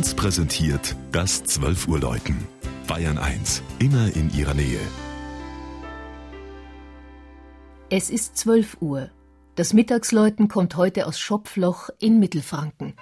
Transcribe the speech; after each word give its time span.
1 0.00 0.14
präsentiert 0.14 0.96
das 1.12 1.44
12 1.44 1.86
Uhr 1.86 2.00
Läuten. 2.00 2.48
Bayern 2.86 3.18
1, 3.18 3.62
immer 3.80 4.10
in 4.16 4.32
ihrer 4.34 4.54
Nähe. 4.54 4.80
Es 7.90 8.08
ist 8.08 8.38
12 8.38 8.78
Uhr. 8.80 9.10
Das 9.56 9.74
Mittagsläuten 9.74 10.48
kommt 10.48 10.78
heute 10.78 11.06
aus 11.06 11.20
Schopfloch 11.20 11.90
in 11.98 12.18
Mittelfranken. 12.18 12.94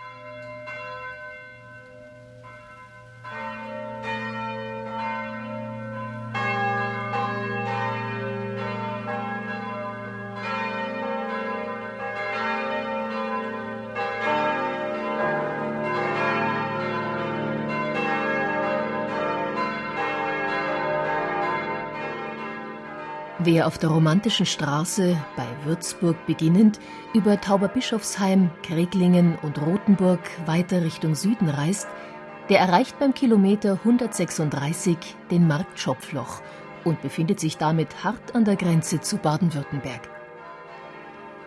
Wer 23.40 23.68
auf 23.68 23.78
der 23.78 23.90
romantischen 23.90 24.46
Straße 24.46 25.16
bei 25.36 25.46
Würzburg 25.64 26.16
beginnend 26.26 26.80
über 27.14 27.40
Tauberbischofsheim, 27.40 28.50
Kreglingen 28.64 29.38
und 29.42 29.62
Rothenburg 29.62 30.18
weiter 30.44 30.82
Richtung 30.82 31.14
Süden 31.14 31.48
reist, 31.48 31.86
der 32.48 32.58
erreicht 32.58 32.98
beim 32.98 33.14
Kilometer 33.14 33.74
136 33.84 34.98
den 35.30 35.46
Markt 35.46 35.78
Schopfloch 35.78 36.42
und 36.82 37.00
befindet 37.00 37.38
sich 37.38 37.56
damit 37.56 38.02
hart 38.02 38.34
an 38.34 38.44
der 38.44 38.56
Grenze 38.56 39.00
zu 39.00 39.18
Baden-Württemberg. 39.18 40.08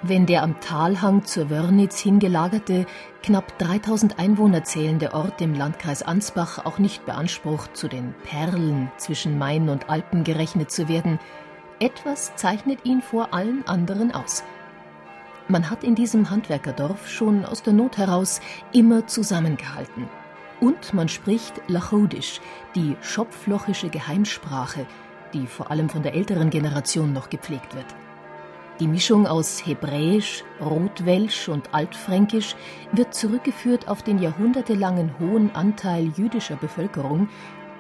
Wenn 0.02 0.26
der 0.26 0.44
am 0.44 0.62
Talhang 0.62 1.26
zur 1.26 1.50
Wörnitz 1.50 2.00
hingelagerte, 2.00 2.86
knapp 3.22 3.58
3000 3.60 4.18
Einwohner 4.18 4.64
zählende 4.64 5.14
Ort 5.14 5.42
im 5.42 5.54
Landkreis 5.56 6.04
Ansbach 6.04 6.66
auch 6.66 6.80
nicht 6.80 7.06
beansprucht, 7.06 7.76
zu 7.76 7.90
den 7.90 8.16
Perlen 8.24 8.90
zwischen 8.96 9.38
Main 9.38 9.68
und 9.68 9.90
Alpen 9.90 10.24
gerechnet 10.24 10.72
zu 10.72 10.88
werden, 10.88 11.20
etwas 11.82 12.36
zeichnet 12.36 12.86
ihn 12.86 13.02
vor 13.02 13.34
allen 13.34 13.68
anderen 13.68 14.14
aus. 14.14 14.44
Man 15.48 15.70
hat 15.70 15.84
in 15.84 15.96
diesem 15.96 16.30
Handwerkerdorf 16.30 17.10
schon 17.10 17.44
aus 17.44 17.64
der 17.64 17.74
Not 17.74 17.98
heraus 17.98 18.40
immer 18.72 19.08
zusammengehalten. 19.08 20.08
Und 20.62 20.94
man 20.94 21.10
spricht 21.10 21.60
Lachodisch, 21.68 22.40
die 22.76 22.96
schopflochische 23.02 23.90
Geheimsprache, 23.90 24.86
die 25.34 25.48
vor 25.48 25.72
allem 25.72 25.90
von 25.90 26.04
der 26.04 26.14
älteren 26.14 26.52
Generation 26.52 27.14
noch 27.14 27.30
gepflegt 27.30 27.76
wird. 27.76 27.88
Die 28.80 28.88
Mischung 28.88 29.28
aus 29.28 29.66
Hebräisch, 29.66 30.44
Rotwelsch 30.60 31.50
und 31.50 31.74
Altfränkisch 31.74 32.56
wird 32.92 33.14
zurückgeführt 33.14 33.88
auf 33.88 34.02
den 34.04 34.20
jahrhundertelangen 34.20 35.20
hohen 35.20 35.54
Anteil 35.56 36.12
jüdischer 36.16 36.56
Bevölkerung. 36.56 37.30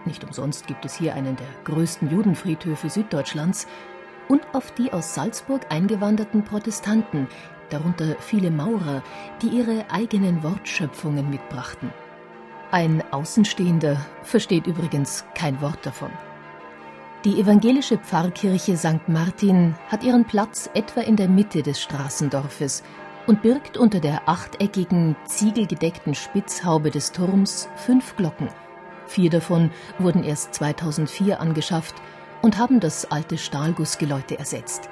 Nicht 0.06 0.24
umsonst 0.24 0.68
gibt 0.68 0.86
es 0.86 0.96
hier 0.96 1.14
einen 1.14 1.36
der 1.36 1.48
größten 1.66 2.10
Judenfriedhöfe 2.10 2.90
Süddeutschlands 2.90 3.68
und 4.28 4.42
auf 4.54 4.72
die 4.72 4.92
aus 4.94 5.14
Salzburg 5.14 5.62
eingewanderten 5.70 6.44
Protestanten, 6.44 7.28
darunter 7.70 8.16
viele 8.20 8.52
Maurer, 8.52 9.04
die 9.42 9.48
ihre 9.48 9.86
eigenen 9.92 10.44
Wortschöpfungen 10.44 11.30
mitbrachten. 11.30 11.92
Ein 12.72 13.04
Außenstehender 13.12 13.98
versteht 14.24 14.66
übrigens 14.66 15.26
kein 15.36 15.62
Wort 15.62 15.86
davon. 15.86 16.12
Die 17.26 17.40
evangelische 17.40 17.98
Pfarrkirche 17.98 18.78
St. 18.78 19.08
Martin 19.08 19.76
hat 19.90 20.04
ihren 20.04 20.26
Platz 20.26 20.70
etwa 20.74 21.02
in 21.02 21.18
der 21.18 21.28
Mitte 21.28 21.62
des 21.62 21.82
Straßendorfes 21.82 22.84
und 23.28 23.42
birgt 23.44 23.78
unter 23.78 24.00
der 24.00 24.28
achteckigen, 24.28 25.16
ziegelgedeckten 25.26 26.16
Spitzhaube 26.16 26.90
des 26.90 27.12
Turms 27.12 27.70
fünf 27.76 28.16
Glocken. 28.16 28.50
Vier 29.12 29.30
davon 29.30 29.72
wurden 30.00 30.24
erst 30.24 30.54
2004 30.54 31.42
angeschafft 31.42 31.96
und 32.42 32.58
haben 32.58 32.80
das 32.80 33.12
alte 33.12 33.38
Stahlgussgeläute 33.38 34.40
ersetzt. 34.40 34.88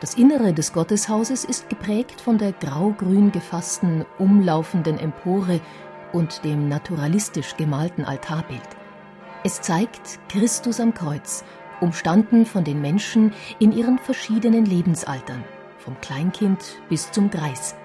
Das 0.00 0.12
Innere 0.14 0.52
des 0.52 0.74
Gotteshauses 0.74 1.46
ist 1.46 1.70
geprägt 1.70 2.20
von 2.20 2.36
der 2.36 2.52
grau-grün 2.52 3.32
gefassten, 3.32 4.04
umlaufenden 4.18 4.98
Empore 4.98 5.62
und 6.12 6.44
dem 6.44 6.68
naturalistisch 6.68 7.56
gemalten 7.56 8.04
Altarbild. 8.04 8.68
Es 9.44 9.62
zeigt 9.62 10.20
Christus 10.28 10.78
am 10.78 10.92
Kreuz, 10.92 11.42
umstanden 11.80 12.44
von 12.44 12.64
den 12.64 12.82
Menschen 12.82 13.32
in 13.58 13.72
ihren 13.72 13.98
verschiedenen 13.98 14.66
Lebensaltern, 14.66 15.42
vom 15.78 15.98
Kleinkind 16.02 16.82
bis 16.90 17.10
zum 17.12 17.30
Greis. 17.30 17.76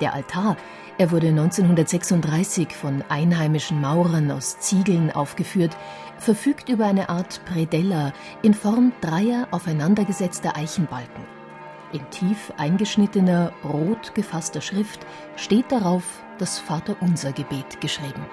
Der 0.00 0.14
Altar, 0.14 0.56
er 0.98 1.10
wurde 1.10 1.28
1936 1.28 2.74
von 2.74 3.04
einheimischen 3.08 3.80
Maurern 3.80 4.30
aus 4.30 4.58
Ziegeln 4.58 5.10
aufgeführt, 5.10 5.76
verfügt 6.18 6.68
über 6.68 6.86
eine 6.86 7.08
Art 7.08 7.40
Predella 7.44 8.12
in 8.42 8.54
Form 8.54 8.92
dreier 9.00 9.48
aufeinandergesetzter 9.50 10.56
Eichenbalken. 10.56 11.24
In 11.92 12.08
tief 12.10 12.52
eingeschnittener, 12.56 13.52
rot 13.64 14.14
gefasster 14.14 14.60
Schrift 14.60 15.00
steht 15.36 15.72
darauf 15.72 16.04
das 16.38 16.58
Vaterunser 16.58 17.32
Gebet 17.32 17.80
geschrieben. 17.80 18.24